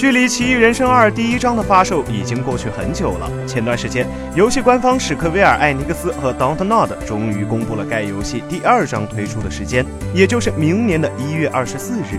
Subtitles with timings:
[0.00, 3.30] 距离《奇异人生二》第一章的发售已经过去很久了。
[3.46, 9.84] 前段时间，游戏官方史克威尔艾尼克斯和 Dontnod 终于公布了该游戏第二章推出的时间，
[10.14, 12.18] 也就是明年的一月二十四日。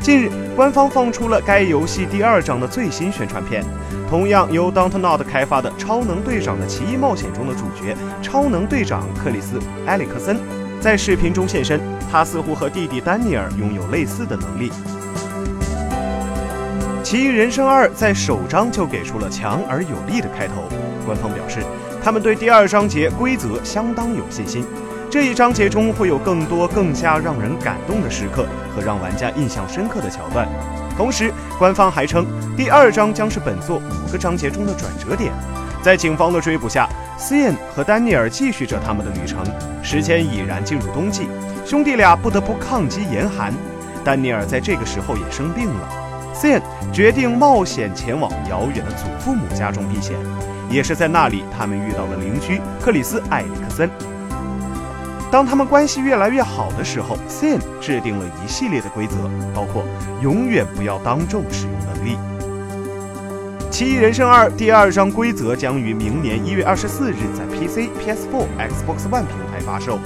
[0.00, 3.64] 近日，官方放出了该游戏第二章的最新宣传片，
[4.08, 10.38] 同样由 Dontnod 开发的《超能队长的奇异冒险》中的主角超能队长克里斯·埃里克森
[10.80, 11.80] 在视频中现身，
[12.12, 14.70] 他似乎和弟弟丹尼尔拥有类似的能力。
[17.10, 20.68] 《奇异人生二》在首章就给出了强而有力的开头。
[21.04, 21.58] 官方表示，
[22.00, 24.64] 他们对第二章节规则相当有信心。
[25.10, 30.48] 这一章节中会有更多更加让人感动的时刻和让玩家印象深刻的桥段。
[30.96, 32.24] 同时，官方还称，
[32.56, 35.32] 第二章将是本作五个章节中的转折点。
[35.82, 36.88] 在警方的追捕下，
[37.18, 39.44] 斯燕和丹尼尔继续着他们的旅程。
[39.82, 41.26] 时间已然进入冬季，
[41.66, 43.52] 兄弟俩不得不抗击严寒。
[44.04, 46.09] 丹尼尔在这个时候也生病了。
[46.40, 50.16] Sin 决定冒险前往遥远的祖父母家中避险，
[50.70, 53.90] 也是在那里，他们遇到了邻居克里斯·艾里克森。
[55.30, 59.16] 当他们关系越来越好的时候，Sin 制定了一系列的规则，
[59.54, 59.84] 包括
[60.22, 62.16] 永远不要当众使用能力。
[63.70, 69.98] 《奇异人生二》第二章规则将于明年一月二十四日在 PC、PS4、Xbox One 平台发售，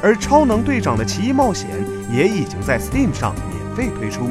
[0.00, 1.70] 而《超能队长的奇异冒险》
[2.14, 4.30] 也已经在 Steam 上免费推出。